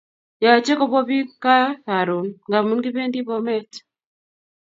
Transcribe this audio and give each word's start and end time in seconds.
Yache 0.45 0.73
kopwa 0.79 1.01
pi 1.07 1.17
kaa 1.43 1.67
karon 1.85 2.27
ngamun 2.47 2.83
kipendi 2.83 3.19
Bomet 3.27 3.69